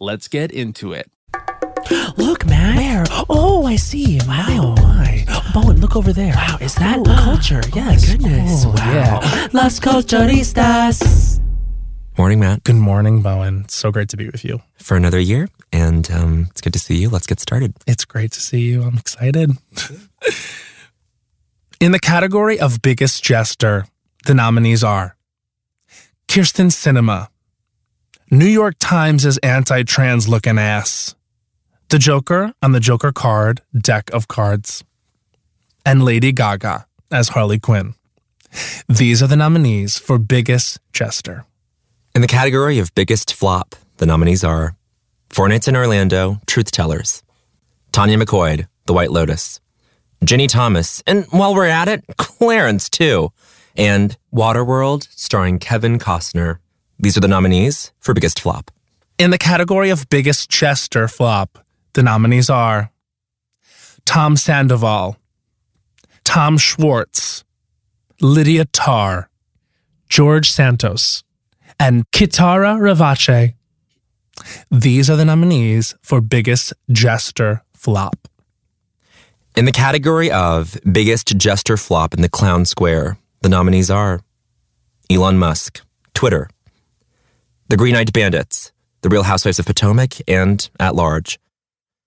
[0.00, 1.10] Let's get into it.
[2.16, 2.76] Look, man.
[2.76, 3.04] Where?
[3.28, 4.20] Oh, I see.
[4.26, 4.46] Wow.
[4.48, 5.24] Oh, my.
[5.54, 6.34] Bowen, look over there.
[6.34, 7.04] Wow, is that Ooh.
[7.04, 7.60] culture?
[7.64, 8.06] Oh, yes.
[8.08, 8.64] my goodness.
[8.64, 8.92] Oh, wow.
[8.92, 9.48] Yeah.
[9.52, 11.40] Las Culturistas.
[12.18, 12.62] Morning, Matt.
[12.64, 13.68] Good morning, Bowen.
[13.68, 14.60] So great to be with you.
[14.76, 17.08] For another year, and um, it's good to see you.
[17.08, 17.74] Let's get started.
[17.86, 18.82] It's great to see you.
[18.82, 19.50] I'm excited.
[21.80, 23.86] In the category of biggest jester,
[24.26, 25.16] the nominees are
[26.28, 27.28] Kyrsten Sinema,
[28.34, 31.14] New York Times' is anti trans looking ass,
[31.90, 34.82] The Joker on the Joker card deck of cards,
[35.84, 37.92] and Lady Gaga as Harley Quinn.
[38.88, 41.44] These are the nominees for biggest jester.
[42.14, 44.76] In the category of biggest flop, the nominees are
[45.28, 47.22] Four Nights in Orlando, Truth Tellers,
[47.92, 49.60] Tanya McQuoid, The White Lotus,
[50.24, 53.30] Jenny Thomas, and while we're at it, Clarence too,
[53.76, 56.61] and Waterworld, starring Kevin Costner.
[57.02, 58.70] These are the nominees for biggest flop.
[59.18, 61.58] In the category of biggest jester flop,
[61.94, 62.92] the nominees are
[64.04, 65.16] Tom Sandoval,
[66.22, 67.42] Tom Schwartz,
[68.20, 69.26] Lydia Tár,
[70.08, 71.24] George Santos,
[71.80, 73.54] and Kitara Ravache.
[74.70, 78.28] These are the nominees for biggest jester flop.
[79.56, 84.20] In the category of biggest jester flop in the clown square, the nominees are
[85.10, 85.82] Elon Musk,
[86.14, 86.48] Twitter,
[87.68, 91.38] The Green Eyed Bandits, The Real Housewives of Potomac, and At Large.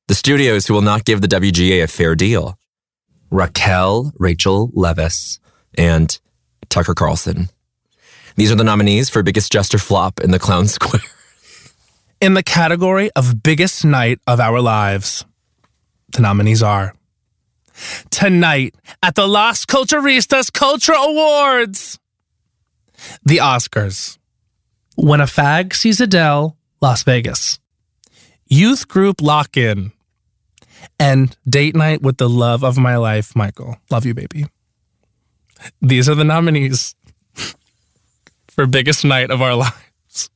[0.07, 2.57] The studios who will not give the WGA a fair deal
[3.31, 5.39] Raquel Rachel Leviss
[5.77, 6.17] and
[6.69, 7.49] Tucker Carlson.
[8.35, 11.01] These are the nominees for biggest jester flop in the clown square.
[12.21, 15.25] In the category of biggest night of our lives,
[16.09, 16.93] the nominees are
[18.09, 21.99] Tonight at the Las Culturistas Culture Awards,
[23.25, 24.17] the Oscars,
[24.95, 27.59] When a Fag Sees Adele, Las Vegas,
[28.47, 29.91] Youth Group Lock In,
[30.99, 33.77] and Date Night with the Love of My Life, Michael.
[33.89, 34.45] Love you, baby.
[35.81, 36.95] These are the nominees
[38.47, 40.29] for biggest night of our lives.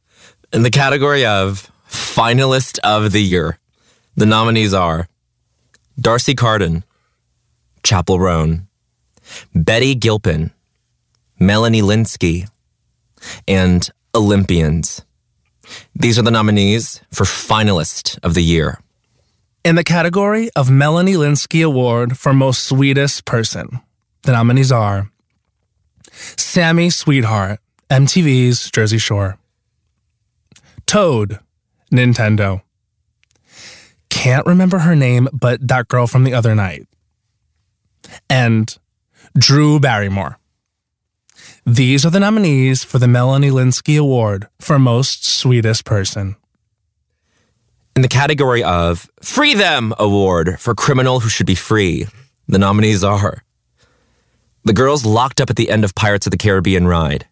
[0.51, 3.59] In the category of finalist of the year,
[4.15, 5.07] the nominees are
[5.99, 6.83] D'Arcy Carden,
[7.83, 8.67] Chappell Roan,
[9.53, 10.51] Betty Gilpin,
[11.39, 12.49] Melanie Lynskey,
[13.47, 15.03] and Olympians.
[15.95, 18.79] These are the nominees for finalist of the year.
[19.63, 23.81] In the category of Melanie Lynskey Award for Most Sweetest Person,
[24.23, 25.11] the nominees are
[26.11, 27.59] Sammy Sweetheart,
[27.89, 29.37] MTV's Jersey Shore,
[30.85, 31.39] Toad,
[31.91, 32.61] Nintendo.
[34.09, 36.87] Can't remember her name, but that girl from the other night.
[38.29, 38.75] And
[39.37, 40.38] Drew Barrymore.
[41.65, 46.35] These are the nominees for the Melanie Lynskey Award for Most Sweetest Person.
[47.95, 52.07] In the category of Free Them Award for Criminal Who Should Be Free,
[52.47, 53.43] the nominees are
[54.63, 57.27] the girls locked up at the end of Pirates of the Caribbean ride,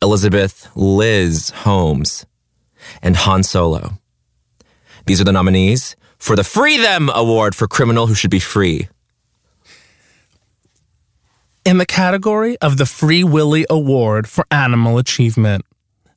[0.00, 2.26] Elizabeth Liz Holmes,
[3.02, 3.98] and Han Solo.
[5.06, 8.88] These are the nominees for the Free Them Award for Criminal Who Should Be Free.
[11.64, 15.64] In the category of the Free Willy Award for Animal Achievement,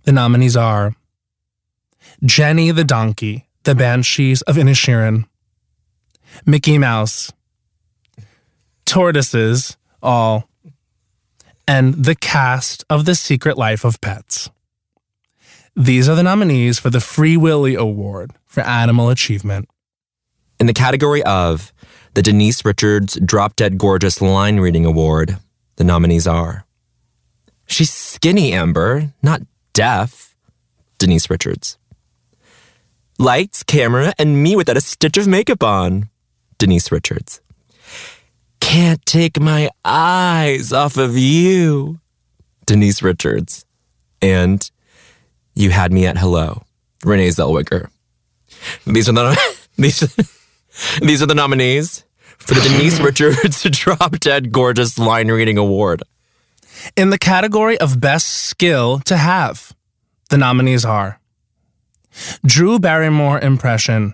[0.03, 0.95] The nominees are
[2.23, 5.25] Jenny the Donkey, The Banshees of Inisherin,
[6.47, 7.31] Mickey Mouse,
[8.85, 10.49] Tortoises, all,
[11.67, 14.49] and the cast of The Secret Life of Pets.
[15.75, 19.69] These are the nominees for the Free Willy Award for Animal Achievement.
[20.59, 21.71] In the category of
[22.15, 25.37] the Denise Richards Drop Dead Gorgeous Line Reading Award,
[25.75, 26.65] the nominees are
[27.67, 29.41] She's skinny, Amber, not
[29.73, 30.33] deaf,
[30.97, 31.77] Denise Richards.
[33.19, 36.09] Lights, camera, and me without a stitch of makeup on,
[36.57, 37.41] Denise Richards.
[38.61, 41.99] Can't take my eyes off of you,
[42.65, 43.65] Denise Richards.
[44.21, 44.69] And
[45.53, 46.63] You Had Me at Hello,
[47.03, 47.89] Renee Zellweger.
[48.87, 49.99] These are the these,
[51.01, 52.04] these are the nominees
[52.45, 56.03] for the Denise Richards Drop Dead Gorgeous Line Reading Award.
[56.95, 59.75] In the category of Best Skill to Have,
[60.29, 61.19] the nominees are
[62.45, 64.13] Drew Barrymore Impression,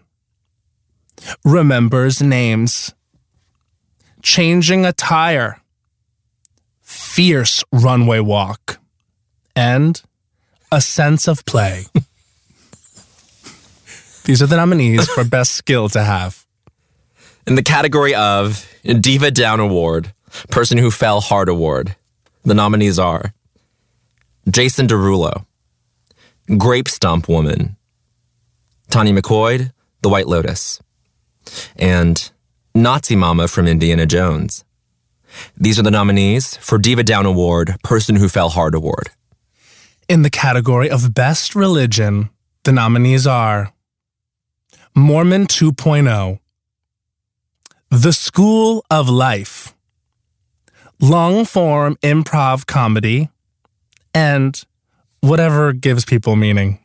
[1.43, 2.93] Remembers Names,
[4.21, 5.59] Changing a Tire,
[6.81, 8.79] Fierce Runway Walk,
[9.57, 10.01] and
[10.71, 11.87] A Sense of Play.
[14.23, 16.45] These are the nominees for Best Skill to Have.
[17.47, 20.13] In the category of Diva Down Award,
[20.49, 21.95] Person Who Fell Hard Award,
[22.43, 23.33] the nominees are
[24.49, 25.45] Jason Derulo,
[26.57, 27.77] Grape Stomp Woman,
[28.89, 29.71] Tanya McQuoid,
[30.01, 30.81] The White Lotus,
[31.77, 32.31] and
[32.75, 34.63] Nazi Mama from Indiana Jones.
[35.57, 39.09] These are the nominees for Diva Down Award, Person Who Fell Hard Award.
[40.07, 42.29] In the category of Best Religion,
[42.65, 43.73] the nominees are
[44.93, 46.39] Mormon 2.0,
[47.93, 49.73] The School of Life,
[51.01, 53.27] Long Form Improv Comedy,
[54.13, 54.63] and
[55.19, 56.79] Whatever Gives People Meaning.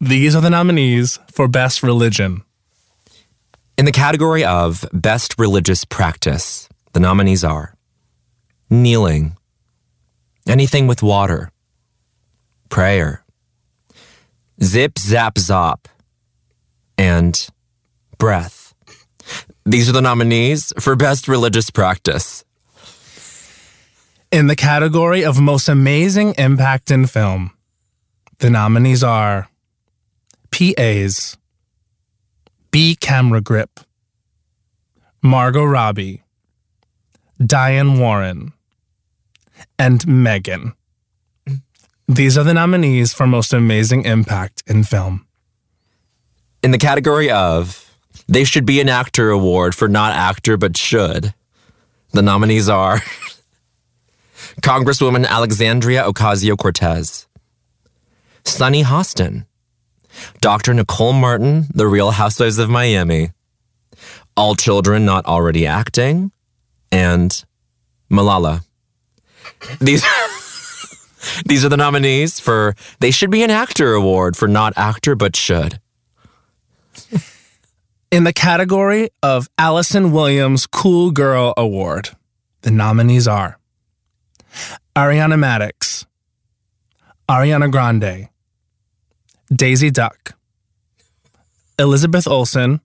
[0.00, 2.42] These are the nominees for Best Religion.
[3.76, 7.74] In the category of Best Religious Practice, the nominees are
[8.70, 9.36] Kneeling,
[10.48, 11.50] Anything with Water,
[12.70, 13.22] Prayer,
[14.62, 15.84] Zip Zap Zop,
[16.96, 17.46] and
[18.16, 18.65] Breath.
[19.68, 22.44] These are the nominees for Best Religious Practice.
[24.30, 27.50] In the category of Most Amazing Impact in Film,
[28.38, 29.48] the nominees are
[30.52, 31.36] PAs,
[32.70, 33.80] B Camera Grip,
[35.20, 36.22] Margot Robbie,
[37.44, 38.52] Diane Warren,
[39.80, 40.74] and Megan.
[42.06, 45.26] These are the nominees for Most Amazing Impact in Film.
[46.62, 47.85] In the category of
[48.28, 51.32] They Should Be an Actor Award for Not Actor But Should,
[52.12, 52.98] the nominees are
[54.62, 57.28] Congresswoman Alexandria Ocasio Cortez,
[58.44, 59.46] Sunny Hostin,
[60.40, 60.74] Dr.
[60.74, 63.30] Nicole Martin, The Real Housewives of Miami,
[64.36, 66.32] All Children Not Already Acting,
[66.90, 67.44] and
[68.10, 68.64] Malala.
[69.80, 70.04] These,
[71.46, 75.36] these are the nominees for They Should Be an Actor Award for Not Actor But
[75.36, 75.80] Should.
[78.12, 82.10] In the category of Allison Williams Cool Girl Award,
[82.62, 83.58] the nominees are
[84.94, 86.06] Ariana Madix,
[87.28, 88.28] Ariana Grande,
[89.52, 90.36] Daisy Duck,
[91.80, 92.80] Elizabeth Olsen,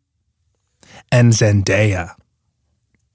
[1.11, 2.15] and Zendaya.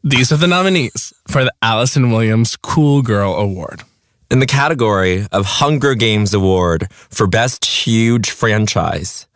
[0.04, 3.82] These are the nominees for the Allison Williams Cool Girl Award.
[4.30, 9.26] In the category of Hunger Games Award for Best Huge Franchise,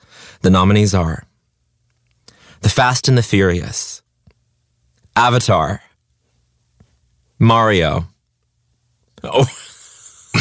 [0.42, 1.24] the nominees are
[2.60, 4.02] The Fast and the Furious,
[5.16, 5.82] Avatar,
[7.38, 8.06] Mario,
[9.24, 9.44] oh,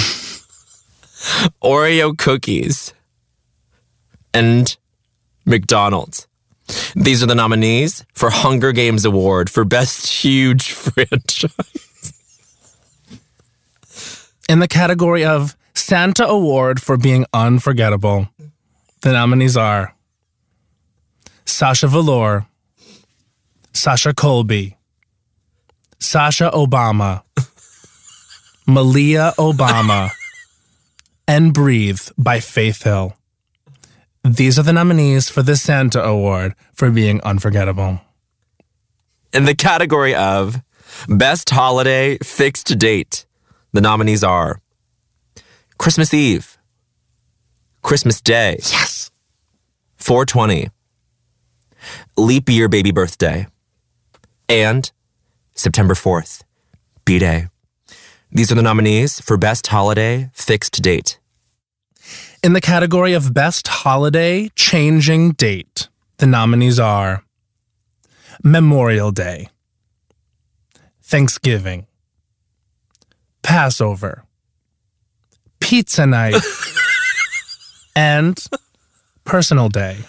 [1.64, 2.94] Oreo cookies,
[4.34, 4.76] and
[5.46, 6.28] McDonald's.
[6.96, 12.14] These are the nominees for Hunger Games Award for Best Huge Franchise.
[14.48, 18.30] In the category of Santa Award for being unforgettable,
[19.02, 19.96] the nominees are
[21.50, 22.46] Sasha Velour,
[23.74, 24.78] Sasha Colby,
[25.98, 27.24] Sasha Obama,
[28.68, 30.12] Malia Obama,
[31.28, 33.16] and Breathe by Faith Hill.
[34.24, 38.00] These are the nominees for the Santa Award for being unforgettable.
[39.34, 40.62] In the category of
[41.08, 43.26] Best Holiday Fixed Date,
[43.74, 44.62] the nominees are
[45.80, 46.58] Christmas Eve,
[47.82, 49.10] Christmas Day, Yes!
[49.98, 50.70] 420,
[52.20, 53.48] Leap Year Baby Birthday,
[54.50, 54.92] and
[55.56, 56.44] September 4th,
[57.06, 57.48] B Day.
[58.30, 61.18] These are the nominees for Best Holiday Fixed Date.
[62.44, 67.24] In the category of Best Holiday Changing Date, the nominees are
[68.44, 69.48] Memorial Day,
[71.02, 71.88] Thanksgiving,
[73.44, 74.26] Passover,
[75.62, 76.36] Pizza Night,
[77.96, 78.44] and
[79.24, 80.00] Personal Day.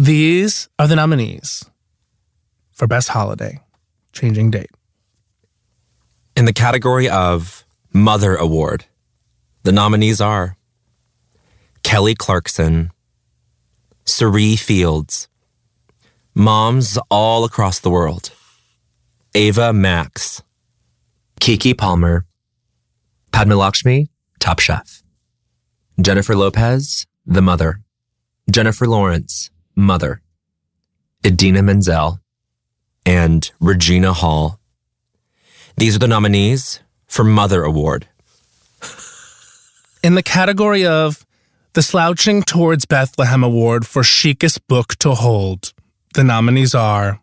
[0.00, 1.68] These are the nominees
[2.70, 3.62] for Best Holiday
[4.12, 4.70] Changing Date.
[6.36, 8.84] In the category of Mother Award,
[9.64, 10.56] the nominees are
[11.82, 12.92] Kelly Clarkson,
[14.04, 15.26] Cerie Fields,
[16.32, 18.30] moms all across the world,
[19.34, 20.44] Ava Max,
[21.40, 22.24] Keke Palmer,
[23.32, 25.02] Padma Lakshmi, Top Chef,
[26.00, 27.80] Jennifer Lopez, The Mother,
[28.48, 30.20] Jennifer Lawrence, Mother,
[31.24, 32.18] Idina Menzel,
[33.06, 34.58] and Regina Hall.
[35.76, 38.08] These are the nominees for Mother Award.
[40.02, 41.24] In the category of
[41.74, 45.72] the Slouching Towards Bethlehem Award for Chicest Book to Hold,
[46.14, 47.20] the nominees are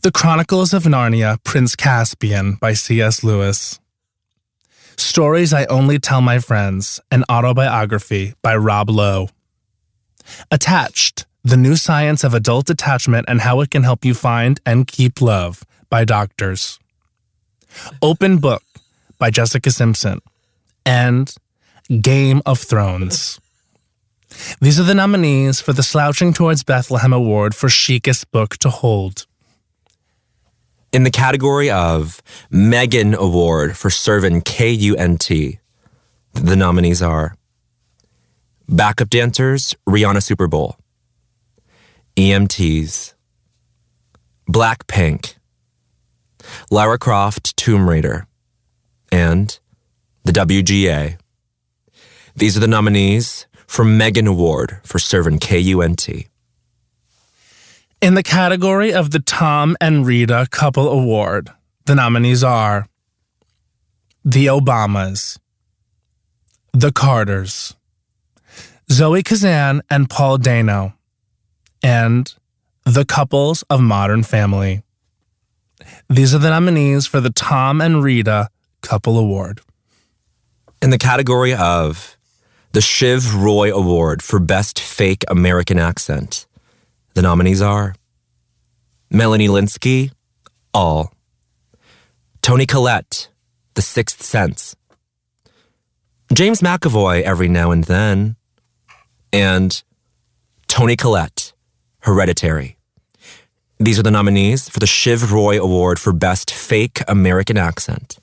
[0.00, 3.22] The Chronicles of Narnia, Prince Caspian by C.S.
[3.22, 3.78] Lewis,
[4.96, 9.28] Stories I Only Tell My Friends, an autobiography by Rob Lowe,
[10.50, 14.86] Attached, The New Science of Adult Attachment and How It Can Help You Find and
[14.86, 16.78] Keep Love by Doctors,
[18.00, 18.62] Open Book
[19.18, 20.20] by Jessica Simpson,
[20.86, 21.34] and
[22.00, 23.40] Game of Thrones.
[24.60, 29.26] These are the nominees for the Slouching Towards Bethlehem Award for Chicest Book to Hold.
[30.92, 35.26] In the category of Megan Award for serving KUNT,
[36.34, 37.34] the nominees are
[38.68, 40.76] Backup Dancers, Rihanna Super Bowl,
[42.16, 43.14] EMTs,
[44.48, 45.36] Blackpink,
[46.70, 48.26] Lara Croft Tomb Raider,
[49.10, 49.58] and
[50.24, 51.18] the WGA.
[52.36, 56.08] These are the nominees for Megan Award for serving KUNT.
[58.02, 61.50] In the category of the Tom and Rita Couple Award,
[61.86, 62.88] the nominees are
[64.24, 65.38] The Obamas,
[66.72, 67.74] The Carters,
[68.90, 70.94] Zoe Kazan and Paul Dano,
[71.82, 72.32] and
[72.84, 74.82] The Couples of Modern Family.
[76.08, 78.48] These are the nominees for the Tom and Rita
[78.80, 79.60] Couple Award.
[80.80, 82.16] In the category of
[82.72, 86.46] the Shiv Roy Award for Best Fake American Accent,
[87.14, 87.94] the nominees are
[89.10, 90.12] Melanie Lynskey,
[90.72, 91.12] All,
[92.40, 93.28] Toni Collette,
[93.74, 94.74] The Sixth Sense,
[96.32, 98.36] James McAvoy, Every Now and Then,
[99.32, 99.82] and
[100.66, 101.41] Toni Collette,
[102.02, 102.76] Hereditary.
[103.78, 108.18] These are the nominees for the Shiv Roy Award for Best Fake American Accent.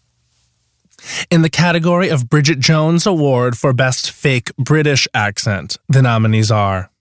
[1.31, 6.91] In the category of Bridget Jones Award for Best Fake British Accent, the nominees are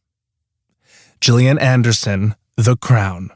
[1.20, 3.30] Gillian Anderson, The Crown,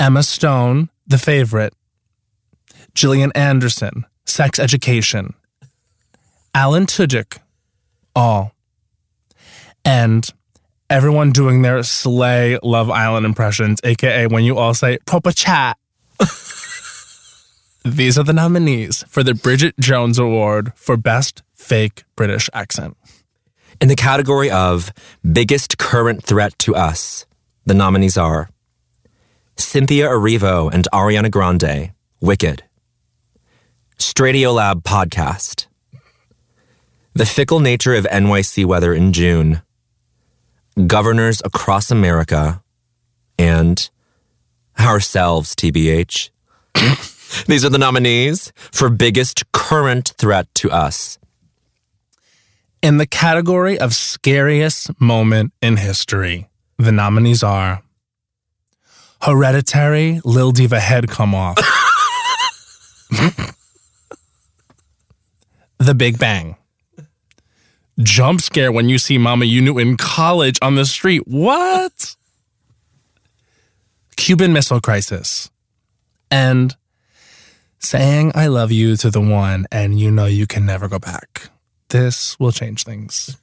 [0.00, 1.74] Emma Stone, The Favorite,
[2.94, 5.34] Gillian Anderson, Sex Education,
[6.54, 7.38] Alan Tudyk,
[8.16, 8.54] All,
[9.84, 10.28] and
[10.92, 15.78] everyone doing their slay Love Island impressions, aka when you all say proper chat.
[17.84, 22.98] These are the nominees for the Bridget Jones Award for Best Fake British Accent.
[23.80, 24.92] In the category of
[25.32, 27.24] Biggest Current Threat to Us,
[27.64, 28.50] the nominees are
[29.56, 32.64] Cynthia Erivo and Ariana Grande, Wicked,
[33.98, 35.68] Stradiolab Podcast,
[37.14, 39.62] The Fickle Nature of NYC Weather in June,
[40.86, 42.62] Governors Across America,
[43.38, 43.90] and
[44.78, 46.30] Ourselves, TBH.
[47.46, 51.18] These are the nominees for Biggest Current Threat to Us.
[52.82, 56.48] In the category of Scariest Moment in History,
[56.78, 57.82] the nominees are
[59.22, 61.56] Hereditary Lil Diva Head Come Off,
[65.78, 66.56] The Big Bang,
[68.00, 71.26] Jump Scare when you see Mama You Knew in college on the street.
[71.26, 72.16] What?
[74.16, 75.50] Cuban Missile Crisis,
[76.30, 76.76] and
[77.80, 81.50] saying I love you to the one and you know you can never go back.
[81.88, 83.36] This will change things.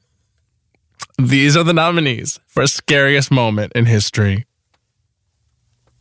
[1.18, 4.46] These are the nominees for scariest moment in history.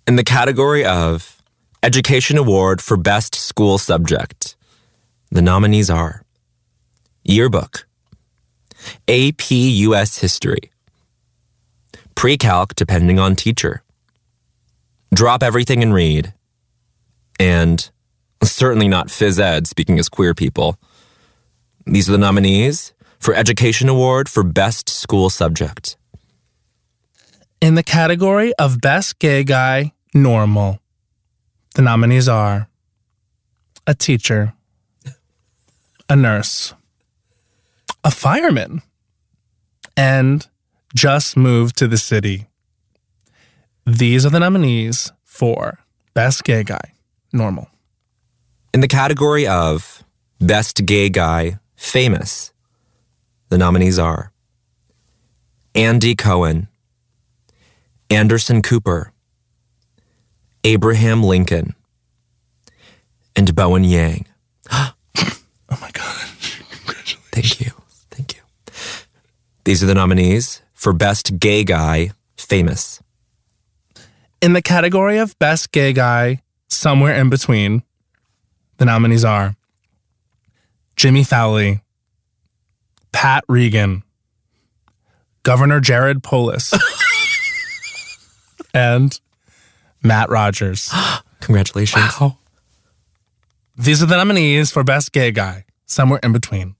[0.07, 1.43] In the category of
[1.83, 4.55] Education Award for Best School Subject,
[5.31, 6.23] the nominees are
[7.25, 7.88] Yearbook,
[9.09, 10.71] AP US History,
[12.15, 13.83] Pre-Calc depending on teacher,
[15.15, 16.35] Drop Everything and Read,
[17.41, 17.91] and
[18.43, 20.77] certainly not phys ed, speaking as queer people.
[21.87, 25.97] These are the nominees for Education Award for Best School Subject.
[27.61, 30.79] In the category of Best Gay Guy, Normal,
[31.75, 32.69] the nominees are
[33.87, 34.53] a teacher,
[36.09, 36.75] a nurse,
[38.09, 38.81] a fireman,
[39.95, 40.49] and
[40.95, 42.47] just moved to the city.
[43.85, 45.81] These are the nominees for
[46.15, 46.95] Best Gay Guy,
[47.35, 47.69] Normal.
[48.73, 50.03] In the category of
[50.41, 52.51] Best Gay Guy, Famous,
[53.51, 54.33] the nominees are
[55.75, 56.69] Andy Cohen,
[58.09, 59.13] Anderson Cooper,
[60.65, 61.75] Abraham Lincoln,
[63.37, 64.27] and Bowen Yang.
[65.71, 66.05] Oh my God.
[67.31, 67.78] Thank you.
[69.69, 69.75] Thank you.
[69.75, 73.03] These are the nominees for Best Gay Guy, Famous.
[74.41, 77.83] In the category of Best Gay Guy, somewhere in between,
[78.79, 79.57] the nominees are
[80.97, 81.83] Jimmy Fowlie,
[83.13, 84.05] Pat Regan,
[85.43, 86.73] Governor Jared Polis,
[88.73, 89.21] and
[90.03, 90.91] Matt Rogers.
[91.41, 92.19] Congratulations.
[92.19, 92.39] Wow.
[93.77, 96.75] These are the nominees for Best Gay Guy, somewhere in between.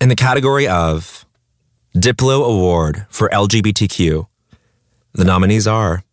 [0.00, 1.25] In the category of
[1.96, 4.26] Diplo Award for LGBTQ,
[5.14, 6.04] the nominees are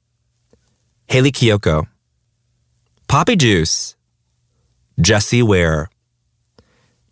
[1.08, 1.88] Hayley Kiyoko,
[3.10, 3.98] Poppy Juice,
[5.02, 5.90] Jessie Ware,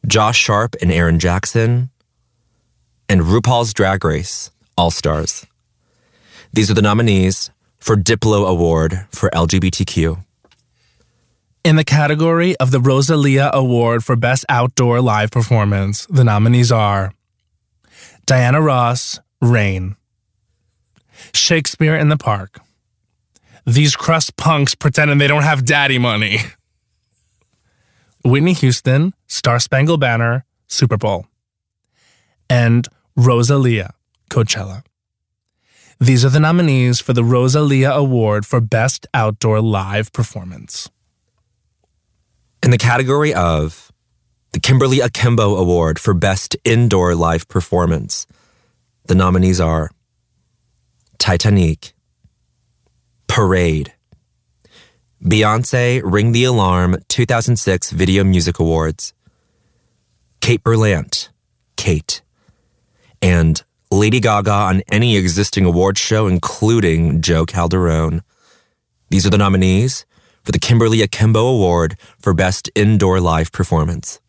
[0.07, 1.89] Josh Sharp and Aaron Jackson,
[3.09, 5.45] and RuPaul's Drag Race All Stars.
[6.53, 10.23] These are the nominees for Diplo Award for LGBTQ.
[11.65, 17.11] In the category of the Rosalia Award for Best Outdoor Live Performance, the nominees are
[18.31, 19.97] Diana Ross, Rain,
[21.33, 22.61] Shakespeare in the Park,
[23.65, 26.37] These Crust Punks Pretending They Don't Have Daddy Money,
[28.23, 31.27] Whitney Houston, Star Spangled Banner, Super Bowl,
[32.49, 33.95] and Rosalia,
[34.29, 34.85] Coachella.
[35.99, 40.89] These are the nominees for the Rosalia Award for Best Outdoor Live Performance.
[42.63, 43.90] In the category of
[44.51, 48.27] the Kimberly Akimbo Award for Best Indoor Live Performance,
[49.05, 49.89] the nominees are
[51.17, 51.93] Titanic,
[53.27, 53.93] Parade,
[55.23, 59.13] Beyonce Ring the Alarm 2006 Video Music Awards,
[60.41, 61.29] Kate Berlant,
[61.77, 62.21] Kate,
[63.21, 68.21] and Lady Gaga on any existing award show, including Jo Calderone.
[69.09, 70.05] These are the nominees
[70.43, 74.19] for the Kimberly Akimbo Award for Best Indoor Live Performance.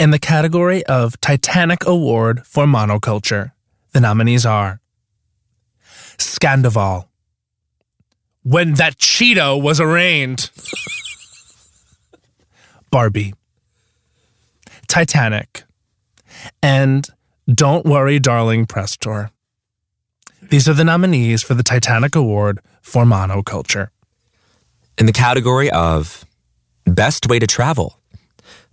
[0.00, 3.50] In the category of Titanic Award for Monoculture,
[3.92, 4.80] the nominees are
[6.18, 7.08] Scandoval,
[8.44, 10.50] When That Cheeto Was Arraigned,
[12.92, 13.34] Barbie,
[14.86, 15.64] Titanic,
[16.62, 17.08] and
[17.52, 19.32] Don't Worry, Darling Press Tour.
[20.40, 23.88] These are the nominees for the Titanic Award for Monoculture.
[24.96, 26.24] In the category of
[26.84, 27.98] Best Way to Travel,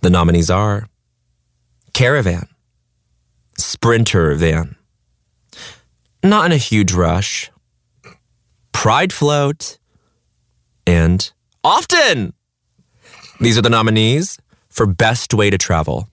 [0.02, 0.88] the nominees are
[1.96, 2.50] Caravan,
[3.58, 4.76] Sprinter Van,
[6.22, 7.50] Not in a Huge Rush,
[8.74, 9.80] Pride Float,
[10.86, 11.32] and
[11.64, 12.34] Often.
[13.40, 16.10] These are the nominees for Best Way to Travel.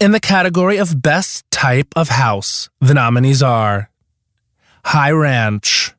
[0.00, 3.90] In the category of Best Type of House, the nominees are
[4.86, 5.92] High Ranch,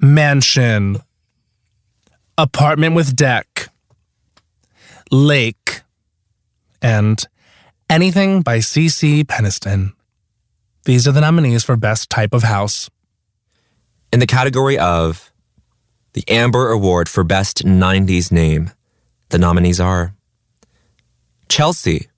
[0.00, 1.02] Mansion,
[2.36, 3.68] Apartment with Deck,
[5.12, 5.82] Lake,
[6.82, 7.26] and
[7.90, 9.24] Anything by C.C.
[9.24, 9.94] Peniston.
[10.84, 12.90] These are the nominees for Best Type of House.
[14.12, 15.32] In the category of
[16.12, 18.72] the Amber Award for Best 90s Name,
[19.30, 20.14] the nominees are
[21.48, 22.08] Chelsea,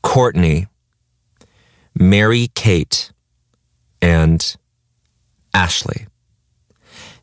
[0.00, 0.66] Courtney,
[1.94, 3.12] Mary Kate,
[4.00, 4.56] and
[5.52, 6.06] Ashley.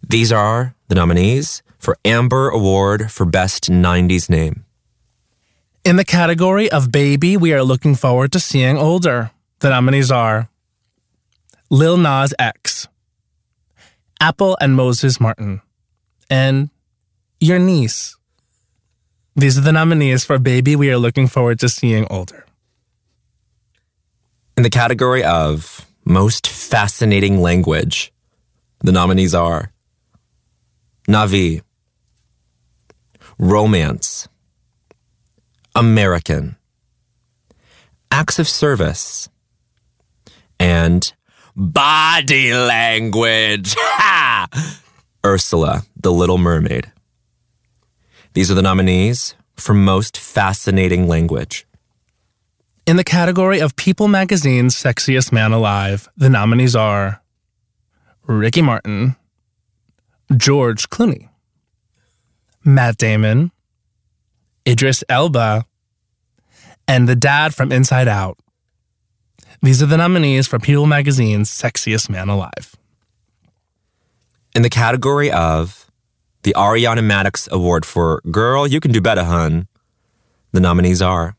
[0.08, 4.65] These are the nominees for Amber Award for Best 90s Name.
[5.86, 9.30] In the category of Baby, we are looking forward to seeing older.
[9.60, 10.50] The nominees are
[11.70, 12.88] Lil Nas X,
[14.20, 15.62] Apple and Moses Martin,
[16.28, 16.72] and
[17.40, 18.18] your niece.
[19.36, 22.48] These are the nominees for Baby We Are Looking Forward to Seeing Older.
[24.58, 28.12] In the category of Most Fascinating Language,
[28.80, 29.72] the nominees are
[31.08, 31.62] Navi,
[33.38, 34.28] Romance,
[35.76, 36.56] American,
[38.10, 39.28] Acts of Service,
[40.58, 41.14] and
[41.56, 43.76] Body Language.
[45.26, 46.92] Ursula, the Little Mermaid.
[48.34, 51.68] These are the nominees for Most Fascinating Language.
[52.86, 57.22] In the category of People Magazine's Sexiest Man Alive, the nominees are
[58.28, 59.16] Ricky Martin,
[60.38, 61.30] George Clooney,
[62.64, 63.52] Matt Damon,
[64.68, 65.66] Idris Elba,
[66.88, 68.38] and the dad from Inside Out.
[69.62, 72.76] These are the nominees for People Magazine's Sexiest Man Alive.
[74.56, 75.90] In the category of
[76.44, 79.68] the Ariana Madix Award for Girl, You Can Do Better, Hun,
[80.52, 81.36] the nominees are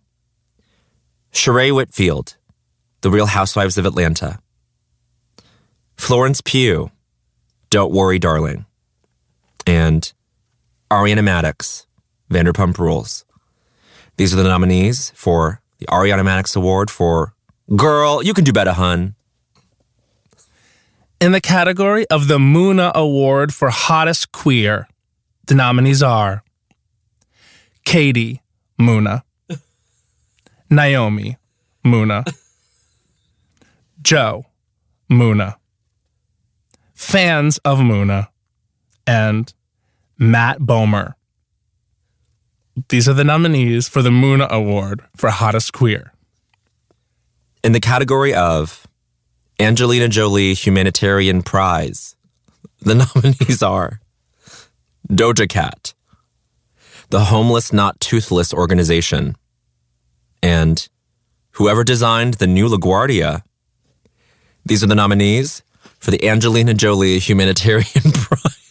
[1.32, 2.36] Sheree Whitfield,
[3.00, 4.40] The Real Housewives of Atlanta,
[5.96, 6.90] Florence Pugh,
[7.70, 8.66] Don't Worry, Darling,
[9.66, 10.12] and
[10.90, 11.85] Ariana Madix,
[12.30, 13.24] Vanderpump Rules.
[14.16, 17.34] These are the nominees for the Ariana Madix Award for
[17.74, 19.14] Girl, You Can Do Better, Hun.
[21.20, 24.86] In the category of the Muna Award for Hottest Queer,
[25.46, 26.42] the nominees are
[27.84, 28.42] Katie
[28.78, 29.22] Muna,
[30.68, 31.36] Naomi
[31.84, 32.24] Muna,
[34.02, 34.44] Joe
[35.10, 35.56] Muna,
[36.94, 38.28] fans of Muna,
[39.06, 39.52] and
[40.18, 41.14] Matt Bomer.
[42.88, 46.12] These are the nominees for the Muna Award for Hottest Queer.
[47.64, 48.86] In the category of
[49.58, 52.16] Angelina Jolie Humanitarian Prize,
[52.82, 54.00] the nominees are
[55.08, 55.94] Doja Cat,
[57.08, 59.36] the Homeless Not Toothless Organization,
[60.42, 60.86] and
[61.52, 63.42] whoever designed the new LaGuardia.
[64.66, 65.62] These are the nominees
[65.98, 68.65] for the Angelina Jolie Humanitarian Prize.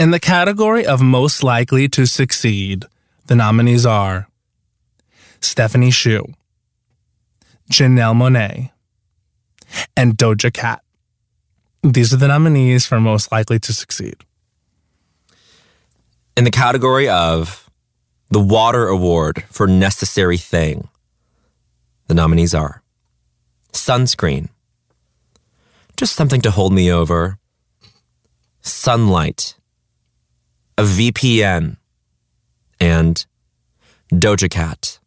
[0.00, 2.86] In the category of most likely to succeed,
[3.26, 4.28] the nominees are
[5.42, 6.24] Stephanie Hsu,
[7.70, 8.70] Janelle Monáe,
[9.94, 10.80] and Doja Cat.
[11.82, 14.14] These are the nominees for most likely to succeed.
[16.34, 17.68] In the category of
[18.30, 20.88] the Water Award for Necessary Thing,
[22.06, 22.82] the nominees are
[23.74, 24.48] Sunscreen,
[25.98, 27.36] just something to hold me over,
[28.62, 29.56] Sunlight,
[30.80, 31.76] a VPN,
[32.80, 33.26] and
[34.10, 34.98] Doja Cat.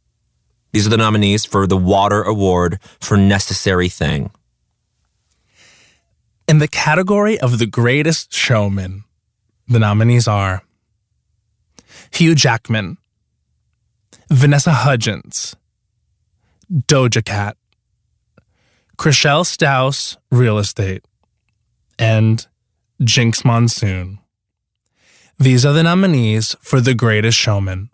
[0.72, 4.30] These are the nominees for the Water Award for Necessary Thing.
[6.48, 9.04] In the category of the greatest showman,
[9.68, 10.62] the nominees are
[12.12, 13.00] Hugh Jackman,
[14.30, 15.56] Vanessa Hudgens,
[16.72, 17.58] Doja Cat,
[19.00, 21.04] Chrishell Stause, Real Estate,
[21.98, 22.46] and
[23.02, 24.20] Jinkx Monsoon.
[25.40, 27.90] These are the nominees for the greatest showman.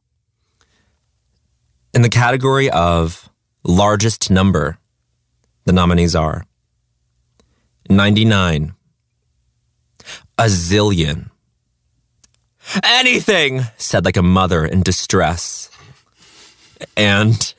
[1.93, 3.30] In the category of
[3.63, 4.78] largest number,
[5.65, 6.45] the nominees are
[7.89, 8.73] 99,
[10.38, 11.30] a zillion,
[12.84, 15.69] anything, said like a mother in distress,
[16.95, 17.54] and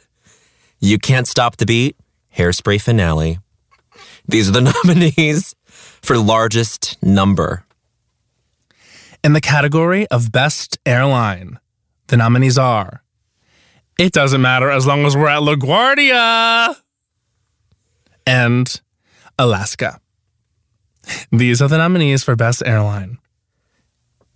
[0.78, 1.96] you can't stop the beat,
[2.36, 3.38] hairspray finale.
[4.26, 5.54] These are the nominees
[6.00, 7.64] for largest number.
[9.22, 11.59] In the category of Best Airline,
[12.06, 13.02] the nominees are
[13.98, 16.74] It Doesn't Matter as long as we're at LaGuardia
[18.26, 18.80] and
[19.38, 20.00] Alaska.
[21.30, 23.18] These are the nominees for Best Airline.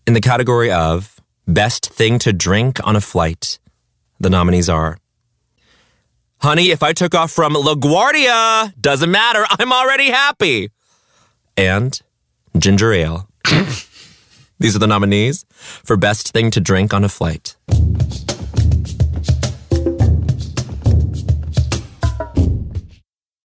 [0.07, 1.19] In the category of
[1.49, 3.59] best thing to drink on a flight,
[4.21, 4.99] the nominees are
[6.43, 10.69] Honey, if I took off from LaGuardia, doesn't matter, I'm already happy.
[11.57, 11.99] And
[12.59, 13.31] ginger ale.
[14.65, 17.55] These are the nominees for best thing to drink on a flight.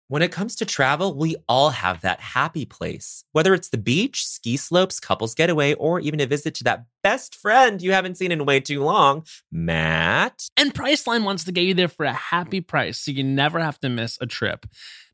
[0.09, 3.23] When it comes to travel, we all have that happy place.
[3.31, 7.33] Whether it's the beach, ski slopes, couples getaway, or even a visit to that best
[7.33, 10.47] friend you haven't seen in way too long, Matt.
[10.55, 13.79] And Priceline wants to get you there for a happy price so you never have
[13.79, 14.67] to miss a trip.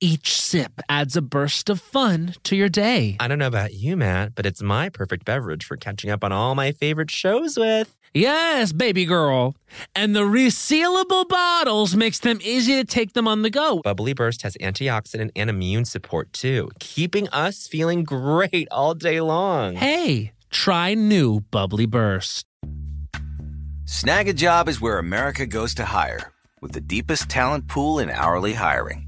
[0.00, 3.16] Each sip adds a burst of fun to your day.
[3.18, 6.30] I don't know about you, Matt, but it's my perfect beverage for catching up on
[6.30, 7.98] all my favorite shows with.
[8.14, 9.56] Yes, baby girl.
[9.96, 13.80] And the resealable bottles makes them easy to take them on the go.
[13.82, 19.74] Bubbly Burst has antioxidant and immune support too, keeping us feeling great all day long.
[19.74, 22.44] Hey, try new Bubbly Burst.
[23.84, 26.30] Snag a job is where America goes to hire,
[26.60, 29.07] with the deepest talent pool in hourly hiring.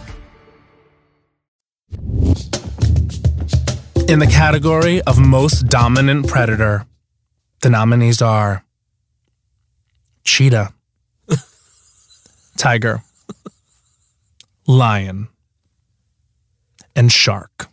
[4.07, 6.85] In the category of most dominant predator,
[7.61, 8.65] the nominees are
[10.23, 10.73] cheetah,
[12.57, 13.03] tiger,
[14.67, 15.29] lion,
[16.95, 17.69] and shark.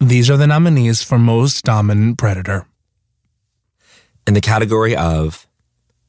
[0.00, 2.66] These are the nominees for most dominant predator.
[4.26, 5.46] In the category of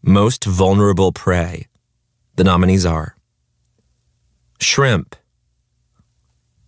[0.01, 1.67] most vulnerable prey,
[2.35, 3.15] the nominees are
[4.59, 5.15] shrimp,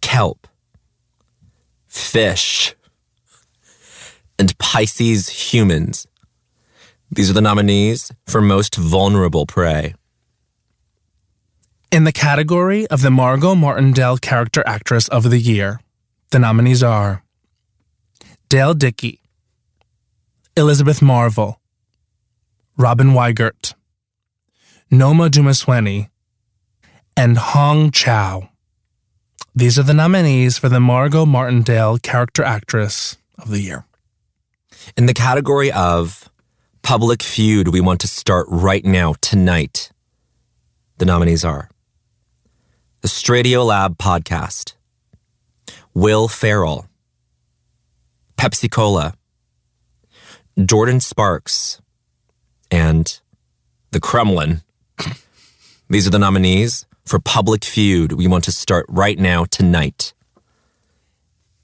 [0.04, 0.48] kelp,
[1.88, 2.76] fish,
[4.38, 6.06] and Pisces humans.
[7.10, 9.96] These are the nominees for most vulnerable prey.
[11.92, 15.80] In the category of the Margot Martindale Character Actress of the Year,
[16.32, 17.24] the nominees are
[18.50, 19.22] Dale Dickey,
[20.58, 21.62] Elizabeth Marvel,
[22.78, 23.74] Robin Weigert,
[24.92, 26.10] Noma Dumezweni,
[27.16, 28.50] and Hong Chau.
[29.56, 33.86] These are the nominees for the Margot Martindale Character Actress of the Year.
[34.98, 36.28] In the category of
[36.82, 39.92] public feud we want to start right now, tonight,
[40.98, 41.70] the nominees are
[43.02, 44.74] the Stradio Lab podcast,
[45.94, 46.88] Will Ferrell,
[48.38, 49.14] Pepsi Cola,
[50.58, 51.80] Jordin Sparks,
[52.72, 53.20] and
[53.92, 54.64] the Kremlin.
[55.92, 60.14] These are the nominees for Public Feud we want to start right now, tonight.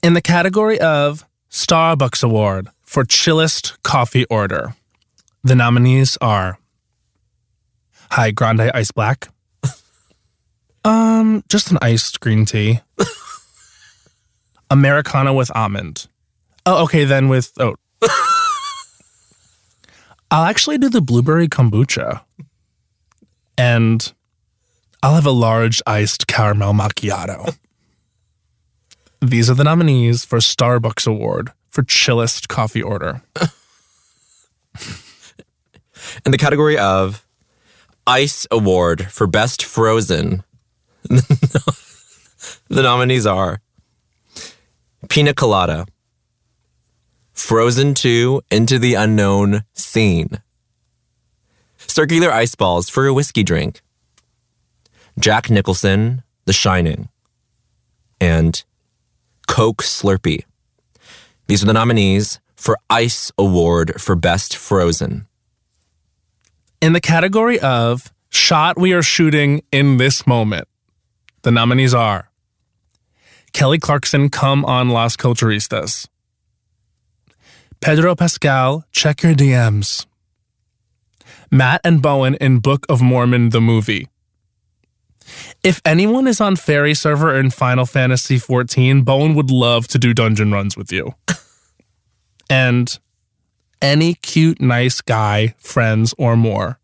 [0.02, 4.74] In the category of Starbucks Award for Chillest Coffee Order,
[5.42, 6.58] the nominees are
[8.10, 9.28] High Grande Ice Black.
[10.84, 12.80] um, just an iced green tea.
[14.70, 16.06] Americano with almond.
[16.64, 17.78] Oh, okay, then with oat.
[20.30, 22.22] I'll actually do the blueberry kombucha.
[23.58, 24.12] And
[25.02, 27.56] I'll have a large iced caramel macchiato.
[29.22, 33.22] These are the nominees for Starbucks Award for Chillest Coffee Order.
[36.24, 37.26] In the category of
[38.06, 40.42] Ice Award for Best Frozen,
[41.08, 41.72] the
[42.68, 43.62] nominees are
[45.08, 45.86] Pina Colada,
[47.32, 50.42] Frozen 2 Into the Unknown Scene,
[51.78, 53.80] Circular Ice Balls for a Whiskey Drink,
[55.18, 57.08] Jack Nicholson, The Shining,
[58.20, 58.62] and
[59.48, 60.44] Coke Slurpee.
[61.46, 65.26] These are the nominees for Ice Award for Best Frozen.
[66.80, 70.68] In the category of Shot We Are Shooting in This Moment,
[71.42, 72.30] the nominees are
[73.52, 76.06] Kelly Clarkson, Come on Las Culturistas,
[77.80, 80.06] Pedro Pascal, Check Your DMs,
[81.50, 84.08] Matt and Bowen in Book of Mormon, the movie.
[85.62, 90.14] If anyone is on Fairy Server in Final Fantasy XIV, Bowen would love to do
[90.14, 91.14] dungeon runs with you.
[92.50, 92.98] and
[93.82, 96.78] any cute, nice guy, friends, or more.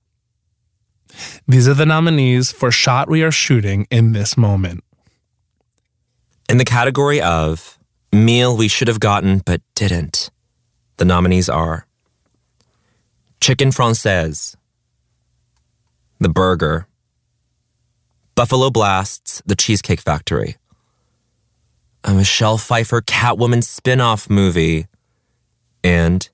[1.48, 4.84] These are the nominees for Shot We Are Shooting in This Moment.
[6.48, 7.78] In the category of
[8.12, 10.30] Meal We Should Have Gotten But Didn't,
[10.98, 11.86] the nominees are
[13.40, 14.56] Chicken Francaise,
[16.18, 16.86] The Burger,
[18.36, 20.56] Buffalo Blast's The Cheesecake Factory,
[22.04, 24.88] a Michelle Pfeiffer Catwoman spin off movie,
[25.82, 26.28] and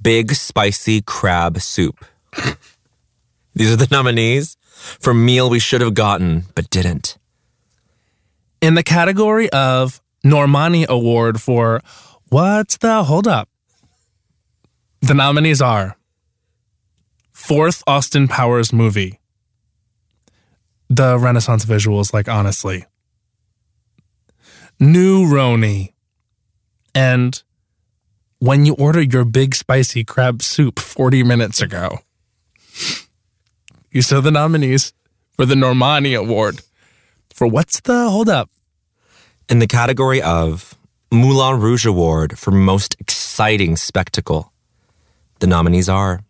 [0.00, 2.04] Big Spicy Crab Soup.
[3.54, 4.58] These are the nominees
[5.00, 7.16] for Meal We Should Have Gotten But Didn't.
[8.60, 11.80] In the category of Normani Award for
[12.28, 13.48] What's the Hold Up?
[15.00, 15.96] The nominees are
[17.32, 19.18] Fourth Austin Powers movie.
[20.88, 22.86] The Renaissance visuals, like honestly.
[24.78, 25.92] New Roni.
[26.94, 27.42] And
[28.38, 31.98] when you ordered your big spicy crab soup 40 minutes ago.
[33.90, 34.92] You saw the nominees
[35.32, 36.60] for the Normani Award
[37.36, 38.50] for what's the hold up?
[39.48, 40.74] In the category of
[41.12, 44.52] Moulin Rouge Award for Most Exciting Spectacle,
[45.40, 46.22] the nominees are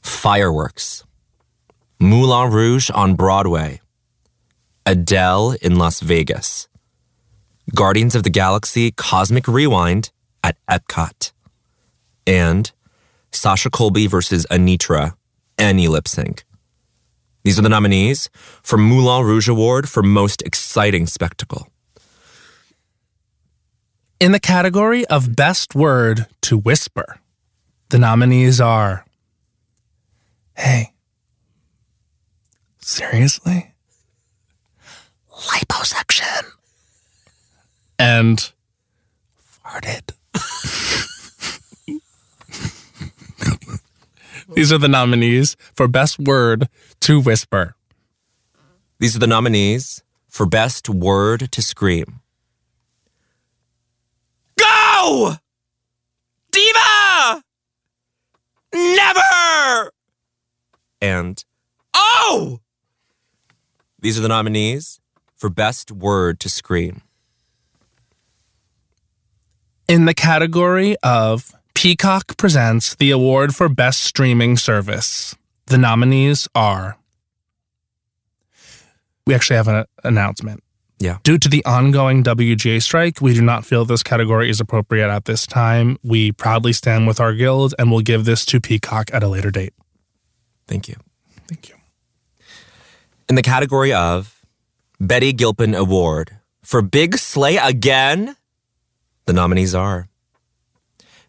[0.00, 1.04] Fireworks,
[2.02, 3.80] Moulin Rouge on Broadway,
[4.84, 6.66] Adele in Las Vegas,
[7.76, 10.10] Guardians of the Galaxy Cosmic Rewind
[10.42, 11.30] at Epcot,
[12.26, 12.72] and
[13.30, 15.14] Sasha Colby versus Anetra,
[15.56, 16.42] any lip sync.
[17.44, 18.28] These are the nominees
[18.64, 21.68] for Moulin Rouge Award for Most Exciting Spectacle.
[24.18, 27.20] In the category of Best Word to Whisper,
[27.90, 29.04] the nominees are
[30.56, 30.91] Hey,
[32.84, 33.74] seriously?
[35.30, 36.44] Liposuction.
[37.98, 38.52] And
[39.64, 40.12] farted.
[44.54, 46.68] These are the nominees for Best Word
[47.00, 47.74] to Whisper.
[48.98, 52.20] These are the nominees for Best Word to Scream.
[54.58, 55.36] Go!
[56.50, 57.42] Diva!
[58.74, 59.92] Never!
[61.00, 61.44] And
[61.94, 62.60] Oh!
[64.02, 65.00] These are the nominees
[65.36, 67.02] for Best Word to Scream.
[69.86, 75.36] In the category of Peacock presents the award for Best Streaming Service,
[75.66, 76.98] the nominees are.
[79.24, 80.64] We actually have an announcement.
[80.98, 81.18] Yeah.
[81.22, 85.26] Due to the ongoing WGA strike, we do not feel this category is appropriate at
[85.26, 85.96] this time.
[86.02, 89.52] We proudly stand with our guild and will give this to Peacock at a later
[89.52, 89.74] date.
[90.66, 90.96] Thank you.
[91.48, 91.76] Thank you.
[93.28, 94.44] In the category of
[95.00, 98.36] Betty Gilpin Award for Big Slay Again,
[99.26, 100.08] the nominees are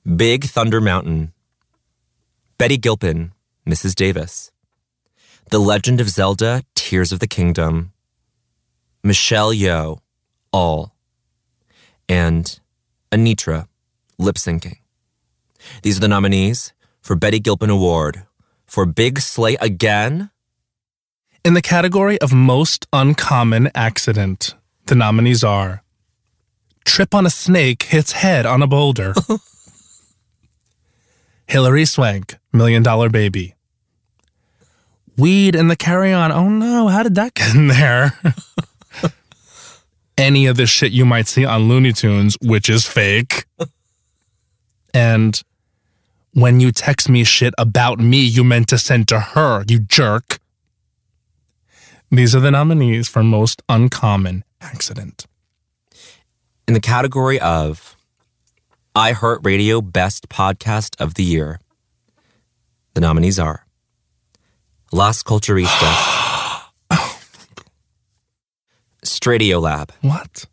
[0.04, 1.34] Big Thunder Mountain,
[2.58, 3.32] Betty Gilpin,
[3.68, 3.94] Mrs.
[3.94, 4.52] Davis,
[5.52, 7.94] The Legend of Zelda Tears of the Kingdom,
[9.04, 10.00] Michelle Yeoh,
[10.52, 10.96] All,
[12.10, 12.60] and
[13.12, 13.68] Anetra,
[14.18, 14.78] Lip Syncing.
[15.84, 18.24] These are the nominees for Betty Gilpin Award
[18.66, 20.32] for Big Slay Again.
[21.46, 25.84] In the category of Most Uncommon Accident, the nominees are
[26.86, 29.14] Trip on a Snake Hits Head on a Boulder,
[31.48, 33.56] Hilary Swank, Million Dollar Baby,
[35.18, 36.32] Weed in the Carry On.
[36.32, 38.18] Oh no, how did that get in there?
[40.18, 43.48] Any of the shit you might see on Looney Tunes, which is fake.
[44.94, 45.42] and
[46.34, 50.40] when you text me shit about me, you meant to send to her, you jerk.
[52.14, 55.26] These are the nominees for Most Uncommon Accident.
[56.68, 57.98] In the category of
[58.96, 61.60] iHeartRadio Best Podcast of the Year,
[62.94, 63.66] the nominees are
[64.92, 66.62] Las Culturistas,
[69.04, 70.46] Stradio Lab, What?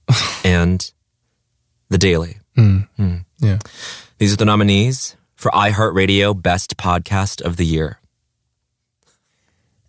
[0.44, 0.92] and
[1.88, 2.40] The Daily.
[2.58, 3.24] Mm.
[3.38, 3.58] Yeah.
[4.18, 8.00] These are the nominees for iHeartRadio Best Podcast of the Year.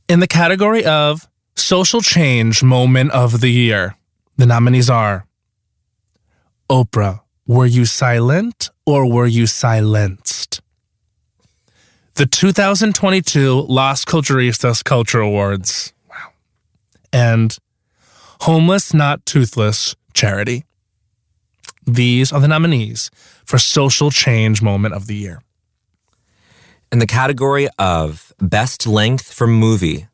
[0.09, 3.97] In the category of Social Change Moment of the Year,
[4.37, 5.25] the nominees are
[6.69, 10.61] Oprah, were you silent or were you silenced?
[12.13, 15.91] The 2022 Las Culturistas Culture Awards.
[16.09, 16.31] Wow.
[17.11, 17.57] And
[18.41, 20.63] Homeless Not Toothless Charity.
[21.85, 23.11] These are the nominees
[23.43, 25.41] for Social Change Moment of the Year.
[26.89, 30.07] In the category of Best Length for Movie,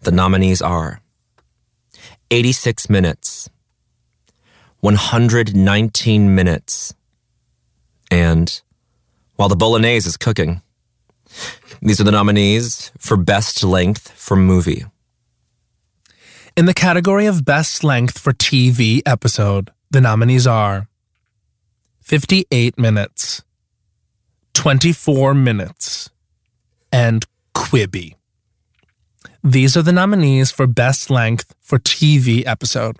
[0.00, 1.02] the nominees are
[2.30, 3.50] 86 minutes,
[4.80, 6.94] 119 minutes,
[8.10, 8.62] and
[9.34, 10.62] While the Bolognese is Cooking.
[11.82, 14.86] These are the nominees for Best Length for Movie.
[16.56, 20.88] In the category of Best Length for TV Episode, the nominees are
[22.00, 23.42] 58 minutes,
[24.56, 26.08] 24 minutes,
[26.90, 28.14] and Quibi.
[29.44, 32.96] These are the nominees for Best Length for TV episode.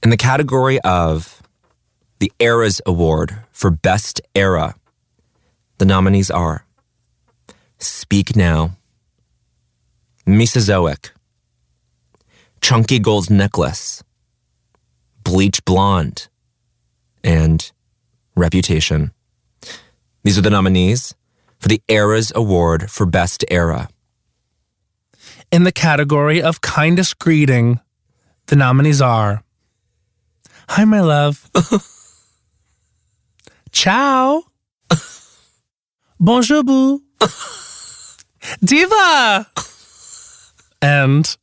[0.00, 1.42] In the category of
[2.20, 4.76] the Eras Award for Best Era,
[5.78, 6.64] the nominees are
[7.78, 8.76] Speak Now,
[10.24, 11.10] Mesozoic,
[12.60, 14.04] Chunky Gold Necklace,
[15.24, 16.28] Bleach Blonde,
[17.24, 17.72] and
[18.36, 19.10] Reputation.
[20.28, 21.14] These are the nominees
[21.58, 23.88] for the Eras Award for Best Era.
[25.50, 27.80] In the category of Kindest Greeting,
[28.48, 29.42] the nominees are
[30.68, 31.48] Hi, my love.
[33.72, 34.44] Ciao.
[36.20, 37.02] Bonjour, boo.
[38.62, 39.46] Diva.
[40.82, 41.36] And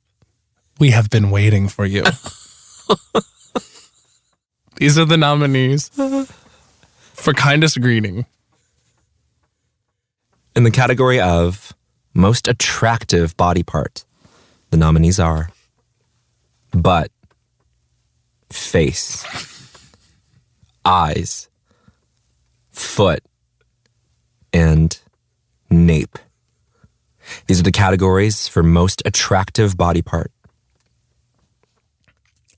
[0.78, 2.04] we have been waiting for you.
[4.76, 5.90] These are the nominees
[7.16, 8.28] for Kindest Greeting.
[10.56, 11.74] In the category of
[12.14, 14.06] Most Attractive Body Part,
[14.70, 15.50] the nominees are
[16.72, 17.12] Butt,
[18.50, 19.26] Face,
[20.86, 21.50] Eyes,
[22.72, 23.22] Foot,
[24.54, 24.98] and
[25.70, 26.18] Nape.
[27.48, 30.32] These are the categories for Most Attractive Body Part.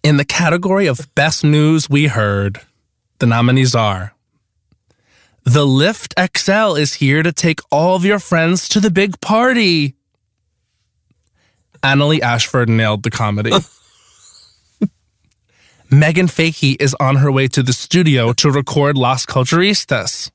[0.04, 2.62] In the category of Best News We Heard,
[3.18, 4.14] the nominees are
[5.48, 9.95] The Lyft XL is here to take all of your friends to the big party.
[11.82, 13.52] Annaleigh Ashford nailed the comedy.
[15.89, 20.32] Meghann Fahy is on her way to the studio to record Las Culturistas.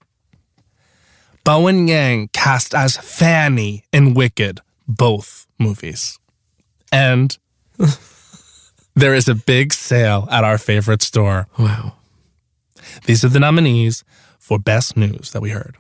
[1.44, 6.18] Bowen Yang cast as Pfannee in Wicked, both movies.
[6.90, 7.36] And
[8.94, 11.48] there is a big sale at our favorite store.
[11.58, 11.96] Wow.
[13.04, 14.04] These are the nominees
[14.42, 15.76] for Best News that we heard.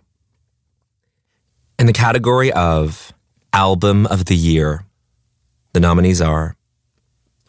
[1.80, 3.12] In the category of
[3.52, 4.84] Album of the Year,
[5.72, 6.54] the nominees are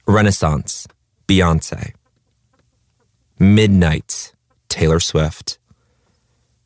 [0.07, 0.87] Renaissance,
[1.27, 1.93] Beyonce,
[3.37, 4.33] Midnight,
[4.69, 5.59] Taylor Swift,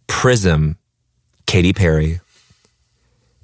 [0.08, 0.78] Prism,
[1.45, 2.22] Katy Perry,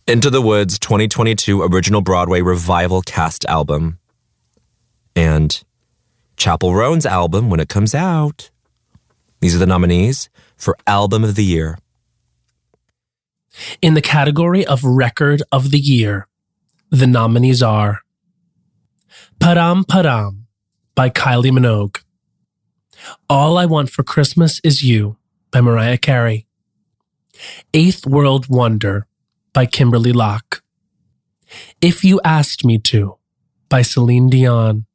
[0.07, 3.99] Into the Woods 2022 Original Broadway Revival Cast Album,
[5.17, 5.65] and
[6.37, 8.51] Chappell Roan's album when it comes out.
[9.41, 11.77] These are the nominees for Album of the Year.
[13.81, 16.27] In the category of Record of the Year,
[16.89, 18.01] the nominees are
[19.39, 20.45] Padam Padam
[20.95, 22.01] by Kylie Minogue,
[23.29, 25.17] All I Want for Christmas Is You
[25.51, 26.47] by Mariah Carey,
[27.73, 29.07] Eighth World Wonder
[29.53, 30.63] by Kimberly Locke,
[31.81, 33.17] If You Asked Me To
[33.69, 34.85] by Celine Dion,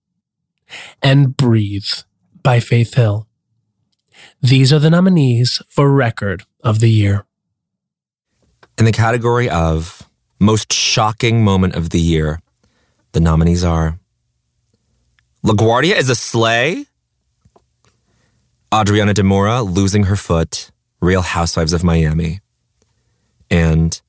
[1.03, 2.03] and Breathe
[2.43, 3.28] by Faith Hill.
[4.43, 7.25] These are the nominees for Record of the Year.
[8.77, 10.09] In the category of
[10.39, 12.41] Most Shocking Moment of the Year,
[13.13, 13.99] the nominees are
[15.45, 16.87] LaGuardia is a sleigh,
[18.75, 20.71] Adriana de Moura losing her foot,
[21.01, 22.41] Real Housewives of Miami,
[23.51, 24.01] and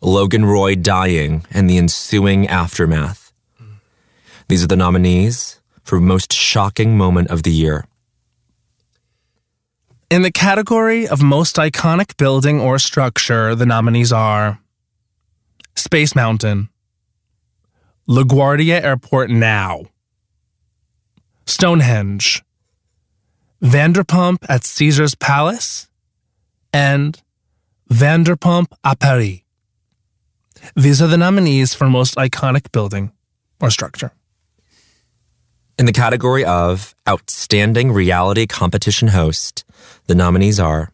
[0.00, 3.32] Logan Roy dying and the ensuing aftermath.
[4.48, 7.86] These are the nominees for Most Shocking Moment of the Year.
[10.08, 14.60] In the category of most iconic building or structure, the nominees are
[15.74, 16.68] Space Mountain,
[18.08, 19.86] LaGuardia Airport Now,
[21.44, 22.44] Stonehenge,
[23.60, 25.88] Vanderpump at Caesar's Palace,
[26.72, 27.20] and
[27.90, 29.42] Vanderpump à Paris.
[30.76, 33.10] These are the nominees for most iconic building
[33.60, 34.12] or structure.
[35.80, 39.65] In the category of Outstanding Reality Competition Host,
[40.06, 40.90] the nominees are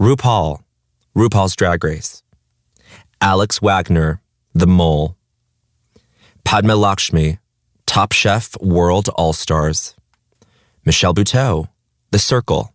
[0.00, 0.62] RuPaul,
[1.16, 2.22] RuPaul's Drag Race,
[3.20, 4.20] Alex Wagner,
[4.54, 5.16] The Mole,
[6.44, 7.38] Padma Lakshmi,
[7.86, 9.94] Top Chef World All Stars,
[10.84, 11.68] Michelle Buteau,
[12.10, 12.74] The Circle,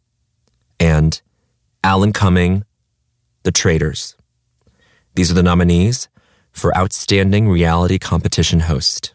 [0.80, 1.21] and
[1.84, 2.63] Alan Cumming,
[3.43, 4.15] The Traitors.
[5.15, 6.07] These are the nominees
[6.51, 9.13] for Outstanding Reality Competition Host.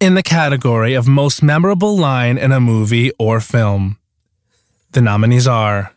[0.00, 3.98] In the category of most memorable line in a movie or film,
[4.92, 5.92] the nominees are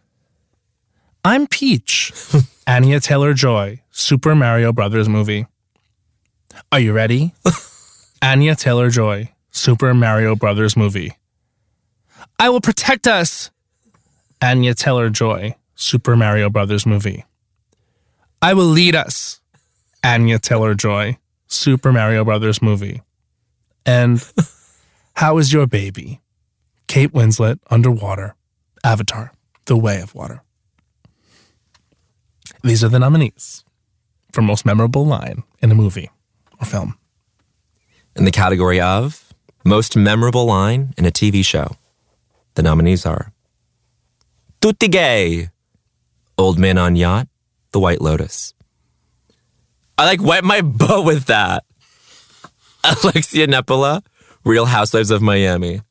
[1.24, 2.12] I'm Peach,
[2.68, 5.46] Anya Taylor Joy, Super Mario Brothers movie.
[6.72, 7.34] Are you ready?
[8.22, 11.18] Anya Taylor Joy, Super Mario Brothers movie.
[12.39, 13.52] I will protect us.
[14.42, 17.26] Anya Taylor Joy, Super Mario Brothers movie.
[18.42, 19.39] I will lead us.
[20.04, 23.04] Anya Taylor Joy, Super Mario Brothers movie.
[23.86, 24.26] And
[25.16, 26.22] how is your baby?
[26.88, 28.36] Kate Winslet, Underwater,
[28.84, 29.32] Avatar,
[29.66, 30.42] The Way of Water.
[32.64, 33.64] These are the nominees
[34.32, 36.10] for most memorable line in a movie
[36.60, 36.98] or film.
[38.16, 41.76] In the category of most memorable line in a TV show,
[42.56, 43.32] the nominees are
[44.60, 45.50] Tutti Gay,
[46.38, 47.28] Old Man on Yacht,
[47.72, 48.54] The White Lotus.
[49.98, 51.64] I like wet my butt with that.
[52.84, 54.04] Alexia Nepola,
[54.44, 55.82] Real Housewives of Miami.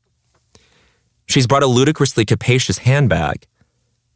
[1.31, 3.47] She's brought a ludicrously capacious handbag.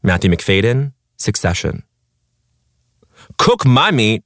[0.03, 1.83] Matthew Macfadyen, Succession.
[3.37, 4.25] Cook My Meat,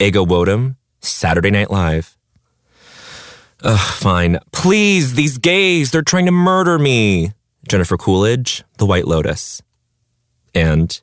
[0.00, 2.18] Ego Nwodim, Saturday Night Live.
[3.62, 4.40] Ugh, fine.
[4.50, 7.30] Please, these gays, they're trying to murder me.
[7.68, 9.62] Jennifer Coolidge, The White Lotus.
[10.52, 11.00] And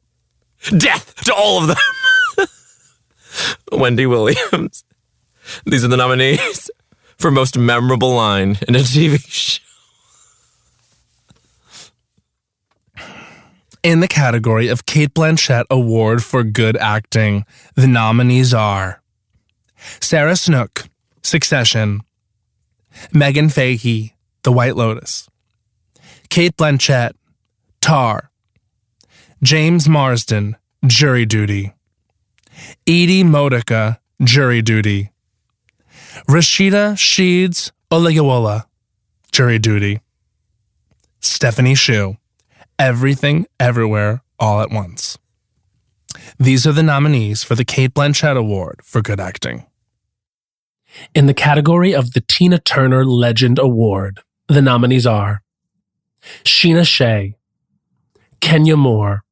[0.77, 2.47] death to all of them.
[3.79, 4.83] Wendy Williams.
[5.65, 6.69] These are the nominees
[7.17, 9.70] for most memorable line in a TV show.
[13.83, 19.01] In the category of Cate Blanchett Award for Good Acting, the nominees are
[19.99, 20.87] Sarah Snook,
[21.23, 22.01] Succession,
[23.11, 24.13] Meghann Fahy,
[24.43, 25.27] The White Lotus,
[26.29, 27.13] Cate Blanchett,
[27.81, 28.27] Tár,
[29.41, 31.73] James Marsden, Jury Duty,
[32.85, 35.09] Edy Modica, Jury Duty,
[36.29, 38.65] Rashida Sheedz Olayiwola,
[39.31, 40.01] Jury Duty,
[41.19, 42.17] Stephanie Hsu,
[42.81, 45.19] Everything, Everywhere, All at Once.
[46.39, 49.67] These are the nominees for the Cate Blanchett Award for Good Acting.
[51.13, 55.43] In the category of the Tina Turner Legend Award, the nominees are
[56.43, 57.35] Sheena Shea,
[58.39, 59.25] Kenya Moore,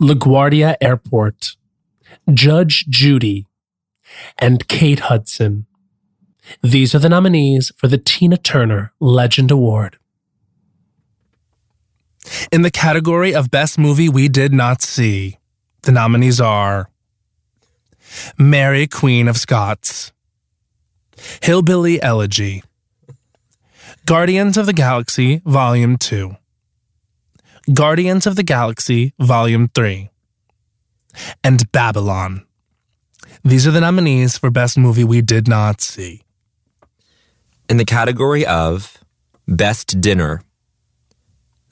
[0.00, 1.56] LaGuardia Airport,
[2.32, 3.48] Judge Judy,
[4.38, 5.66] and Kate Hudson.
[6.62, 9.98] These are the nominees for the Tina Turner Legend Award.
[12.50, 15.38] In the category of Best Movie We Did Not See,
[15.82, 16.88] the nominees are
[18.38, 20.12] Mary, Queen of Scots,
[21.42, 22.62] Hillbilly Elegy,
[24.06, 26.36] Guardians of the Galaxy Volume 2,
[27.72, 30.10] Guardians of the Galaxy Volume 3,
[31.42, 32.44] and Babylon.
[33.44, 36.22] These are the nominees for Best Movie We Did Not See.
[37.68, 38.98] In the category of
[39.48, 40.42] Best Dinner,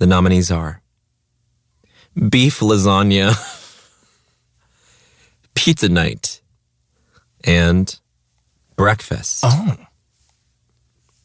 [0.00, 0.82] the nominees are
[2.28, 3.36] Beef Lasagna,
[5.54, 6.40] Pizza Night,
[7.44, 8.00] and
[8.76, 9.44] Breakfast.
[9.46, 9.76] Oh.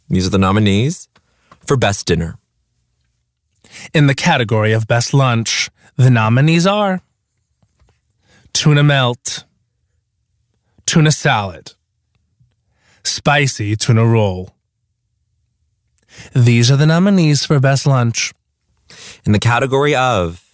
[0.10, 1.08] These are the nominees
[1.66, 2.38] for Best Dinner.
[3.94, 7.02] In the category of Best Lunch, the nominees are
[8.52, 9.46] Tuna Melt,
[10.86, 11.72] Tuna Salad,
[13.04, 14.54] Spicy Tuna Roll.
[16.34, 18.34] These are the nominees for Best Lunch.
[19.26, 20.52] In the category of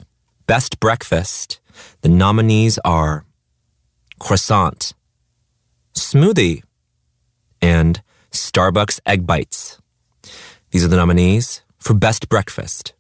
[0.48, 1.60] Best Breakfast,
[2.02, 3.26] the nominees are
[4.18, 4.94] Croissant,
[5.94, 6.64] Smoothie,
[7.62, 8.02] and
[8.32, 9.78] Starbucks Egg Bites.
[10.70, 12.94] These are the nominees for Best Breakfast.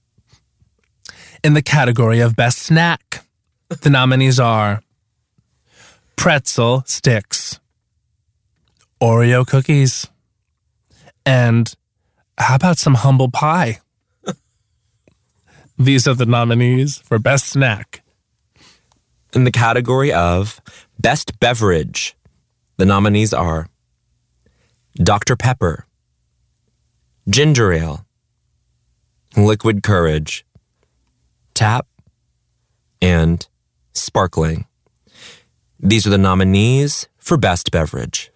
[1.41, 3.25] In the category of Best Snack,
[3.69, 4.83] the nominees are
[6.17, 7.61] Pretzel Sticks,
[9.01, 10.09] Oreo Cookies,
[11.25, 11.73] and
[12.37, 13.79] how about some humble pie?
[15.81, 18.03] These are the nominees for Best Snack.
[19.33, 20.61] In the category of
[20.99, 22.15] Best Beverage,
[22.77, 23.67] the nominees are
[24.93, 25.35] Dr.
[25.35, 25.87] Pepper,
[27.27, 28.05] Ginger Ale,
[29.35, 30.45] Liquid Courage,
[31.55, 31.87] Tap,
[33.01, 33.47] and
[33.93, 34.67] Sparkling.
[35.79, 38.31] These are the nominees for Best Beverage.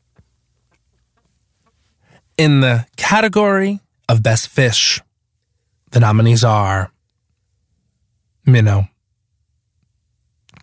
[2.39, 5.00] In the category of Best Fish,
[5.91, 6.91] the nominees are
[8.46, 8.88] Minnow,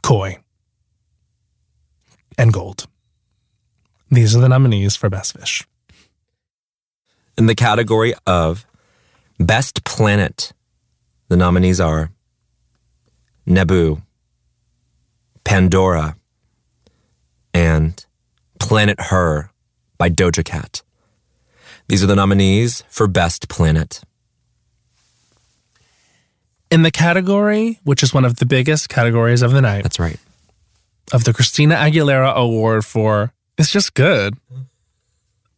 [0.02, 0.38] Koi,
[2.38, 2.86] and Gold.
[4.10, 5.66] These are the nominees for Best Fish.
[7.36, 8.66] In the category of
[9.40, 10.52] Best Planet,
[11.28, 12.12] the nominees are
[13.48, 14.02] Naboo,
[15.42, 16.16] Pandora,
[17.52, 18.04] and
[18.60, 19.50] Planet Her
[19.98, 20.82] by Doja Cat.
[21.88, 24.02] These are the nominees for Best Planet.
[26.72, 30.18] In the category, which is one of the biggest categories of the night, That's right.
[31.12, 34.38] of the Christina Aguilera Award for It's Just Good,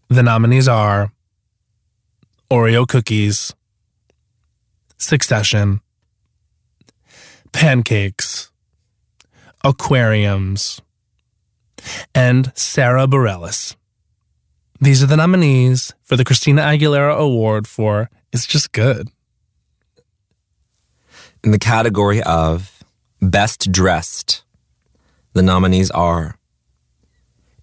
[0.08, 1.12] the nominees are
[2.50, 3.54] Oreo Cookies,
[4.98, 5.80] Succession,
[7.52, 8.50] Pancakes,
[9.62, 10.82] Aquariums,
[12.12, 13.76] and Sara Bareilles.
[14.80, 19.10] These are the nominees for the Christina Aguilera Award for It's Just Good.
[21.44, 22.82] In the category of
[23.20, 24.44] Best Dressed,
[25.34, 26.38] the nominees are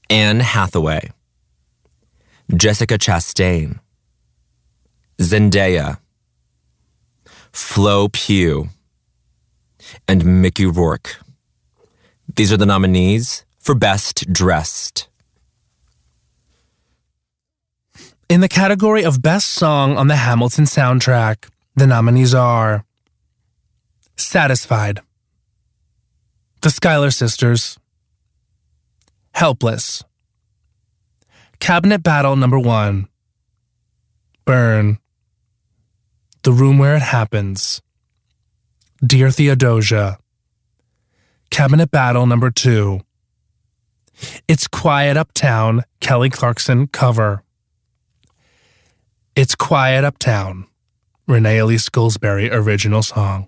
[0.07, 1.09] Anne Hathaway,
[2.55, 3.79] Jessica Chastain,
[5.17, 5.97] Zendaya,
[7.51, 8.69] Flo Pugh,
[10.07, 11.17] and Mickey Rourke.
[12.35, 15.07] These are the nominees for Best Dressed.
[18.29, 22.85] In the category of Best Song on the Hamilton soundtrack, the nominees are
[24.17, 25.01] Satisfied,
[26.61, 27.77] The Schuyler Sisters,
[29.33, 30.03] Helpless,
[31.59, 33.07] Cabinet Battle Number One,
[34.45, 34.99] Burn,
[36.43, 37.81] The Room Where It Happens,
[39.05, 40.17] Dear Theodosia,
[41.49, 43.01] Cabinet Battle Number Two,
[44.47, 47.43] It's Quiet Uptown, Kelly Clarkson cover.
[49.35, 50.67] It's Quiet Uptown,
[51.27, 53.47] Renee Elise Goldsberry original song.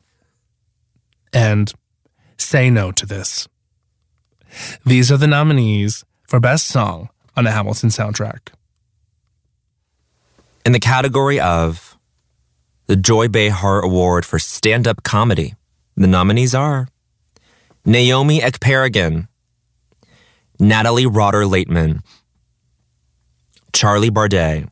[1.33, 1.73] And
[2.37, 3.47] Say No to This.
[4.85, 8.49] These are the nominees for Best Song on the Hamilton soundtrack.
[10.65, 11.97] In the category of
[12.87, 15.55] the Joy Behar Award for Stand Up Comedy,
[15.95, 16.87] the nominees are
[17.85, 19.27] Naomi Ekperigin,
[20.59, 22.01] Natalie Rotter Laitman,
[23.73, 24.67] Charlie Bardey,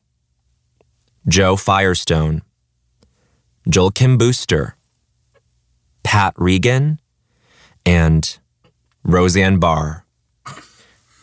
[1.28, 2.42] Joe Firestone,
[3.68, 4.76] Joel Kim Booster,
[6.04, 7.00] Pat Regan,
[7.86, 8.38] and
[9.04, 10.06] Roseanne Barr.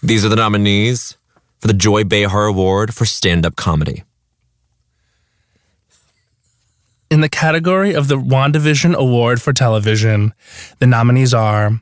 [0.03, 1.17] These are the nominees
[1.61, 4.05] for the Joy Behar Award for Stand Up Comedy.
[7.11, 10.35] In the category of the WandaVision Award for Television,
[10.79, 11.81] the nominees are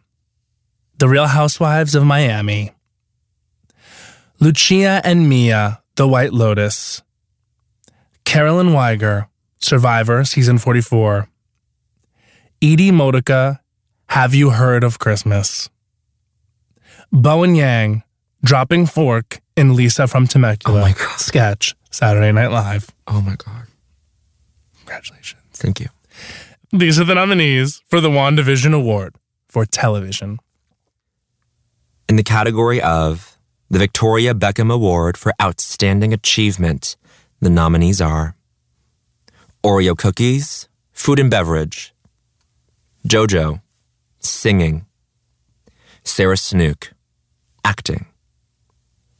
[0.99, 2.73] The Real Housewives of Miami,
[4.39, 7.03] Lucia and Mia, The White Lotus,
[8.25, 9.29] Carolyn Wiger,
[9.59, 11.29] Survivor, Season 44,
[12.63, 13.61] Edy Modica,
[14.11, 15.69] Have You Heard of Christmas,
[17.13, 18.03] Bowen Yang,
[18.45, 21.19] Dropping Fork in Lisa from Temecula Oh my God.
[21.19, 22.91] sketch, Saturday Night Live.
[23.07, 23.67] Oh my God.
[24.79, 25.41] Congratulations.
[25.53, 25.89] Thank you.
[26.73, 29.15] These are the nominees for the WandaVision Award
[29.49, 30.39] for television.
[32.09, 33.37] In the category of
[33.69, 36.97] the Victoria Beckham Award for Outstanding Achievement,
[37.41, 38.37] the nominees are
[39.65, 41.93] Oreo Cookies, Food and Beverage,
[43.07, 43.63] JoJo,
[44.19, 44.85] Singing,
[46.03, 46.93] Sarah Snook,
[47.65, 48.07] Acting,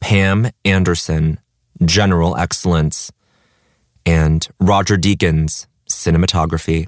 [0.01, 1.39] Pam Anderson,
[1.85, 3.13] General Excellence,
[4.05, 6.87] and Roger Deakins, Cinematography.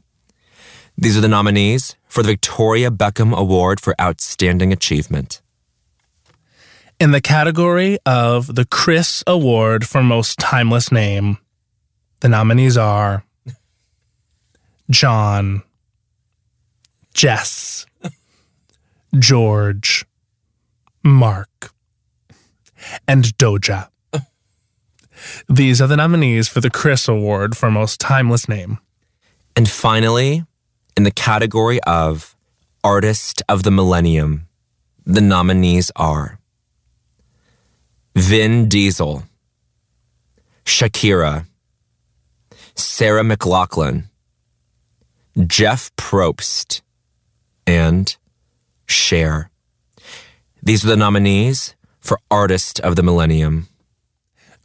[0.98, 5.42] These are the nominees for the Victoria Beckham Award for Outstanding Achievement.
[7.00, 11.38] In the category of the Chris Award for Most Timeless Name,
[12.20, 13.24] the nominees are
[14.90, 15.64] John,
[17.14, 17.86] Jess,
[19.18, 20.06] George,
[21.04, 21.74] Mark,
[23.08, 23.90] and Doja.
[25.48, 28.80] These are the nominees for the Chris Award for Most Timeless Name.
[29.56, 30.46] And finally,
[30.96, 32.36] in the category of
[32.84, 34.48] Artist of the Millennium,
[35.06, 36.40] the nominees are
[38.16, 39.24] Vin Diesel,
[40.66, 41.46] Shakira,
[42.76, 44.06] Sarah McLachlan,
[45.48, 46.82] Jeff Probst,
[47.70, 48.18] and
[48.88, 49.52] Cher.
[50.64, 53.68] These are the nominees for Artist of the Millennium.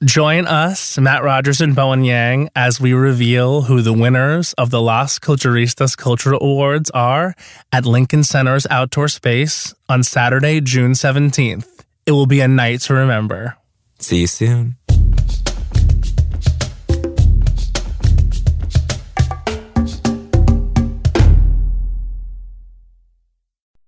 [0.02, 4.80] Join us, Matt Rogers and Bowen Yang, as we reveal who the winners of the
[4.80, 7.34] Las Culturistas Cultural Awards are
[7.72, 11.84] at Lincoln Center's outdoor space on Saturday, June 17th.
[12.06, 13.56] It will be a night to remember.
[13.98, 14.76] See you soon.